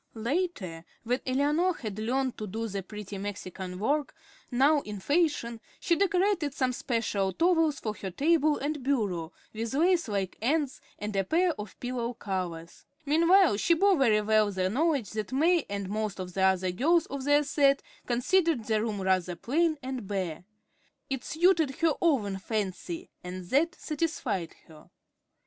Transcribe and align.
Later, 0.15 0.83
when 1.03 1.21
Eleanor 1.27 1.75
had 1.75 1.99
learned 1.99 2.35
to 2.39 2.47
do 2.47 2.67
the 2.67 2.81
pretty 2.81 3.19
Mexican 3.19 3.77
work, 3.77 4.15
now 4.49 4.79
in 4.79 4.99
fashion, 4.99 5.59
she 5.79 5.95
decorated 5.95 6.55
some 6.55 6.73
special 6.73 7.31
towels 7.31 7.79
for 7.79 7.93
her 7.93 8.09
table 8.09 8.57
and 8.57 8.81
bureau, 8.81 9.31
with 9.53 9.75
lace 9.75 10.07
like 10.07 10.39
ends, 10.41 10.81
and 10.97 11.15
a 11.15 11.23
pair 11.23 11.51
of 11.51 11.79
pillow 11.79 12.15
covers. 12.15 12.87
Meanwhile, 13.05 13.57
she 13.57 13.75
bore 13.75 13.95
very 13.95 14.21
well 14.21 14.51
the 14.51 14.71
knowledge 14.71 15.11
that 15.11 15.31
May 15.31 15.67
and 15.69 15.87
most 15.87 16.19
of 16.19 16.33
the 16.33 16.41
other 16.41 16.71
girls 16.71 17.05
of 17.05 17.23
their 17.23 17.43
set 17.43 17.83
considered 18.07 18.67
her 18.69 18.81
room 18.81 19.01
rather 19.03 19.35
"plain 19.35 19.77
and 19.83 20.07
bare." 20.07 20.45
It 21.11 21.23
suited 21.23 21.75
her 21.75 21.93
own 22.01 22.39
fancy, 22.39 23.11
and 23.23 23.45
that 23.51 23.75
satisfied 23.75 24.55
her. 24.67 24.89